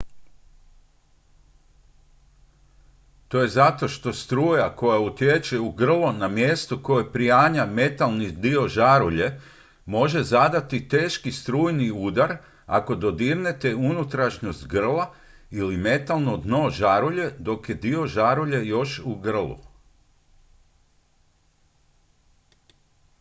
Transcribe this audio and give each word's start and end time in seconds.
to 3.27 3.41
je 3.41 3.47
zato 3.47 3.87
što 3.87 4.13
struja 4.13 4.75
koja 4.75 4.99
utječe 4.99 5.59
u 5.59 5.71
grlo 5.71 6.11
na 6.11 6.27
mjestu 6.27 6.75
na 6.75 6.83
koje 6.83 7.11
prianja 7.11 7.65
metalni 7.65 8.31
dio 8.31 8.67
žarulje 8.67 9.39
može 9.85 10.23
zadati 10.23 10.87
teški 10.89 11.31
strujni 11.31 11.91
udar 11.91 12.37
ako 12.65 12.95
dodirnete 12.95 13.75
unutrašnjost 13.75 14.67
grla 14.67 15.13
ili 15.51 15.77
metalno 15.77 16.37
dno 16.37 16.69
žarulje 16.69 17.31
dok 17.39 17.69
je 17.69 17.75
dio 17.75 18.07
žarulje 18.07 18.67
još 18.67 19.01
u 19.05 19.15
grlu 19.15 19.57